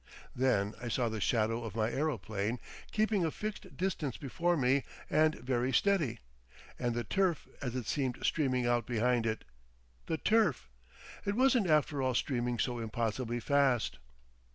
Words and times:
Then 0.35 0.73
I 0.81 0.87
saw 0.87 1.09
the 1.09 1.21
shadow 1.21 1.63
of 1.63 1.75
my 1.75 1.91
aeroplane 1.91 2.59
keeping 2.91 3.23
a 3.23 3.29
fixed 3.29 3.77
distance 3.77 4.17
before 4.17 4.57
me 4.57 4.83
and 5.11 5.35
very 5.35 5.71
steady, 5.71 6.17
and 6.79 6.95
the 6.95 7.03
turf 7.03 7.47
as 7.61 7.75
it 7.75 7.85
seemed 7.85 8.17
streaming 8.23 8.65
out 8.65 8.87
behind 8.87 9.27
it. 9.27 9.43
The 10.07 10.17
turf!—it 10.17 11.35
wasn't 11.35 11.69
after 11.69 12.01
all 12.01 12.15
streaming 12.15 12.57
so 12.57 12.79
impossibly 12.79 13.39
fast. 13.39 13.99